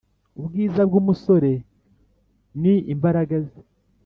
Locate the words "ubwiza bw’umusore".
0.39-1.51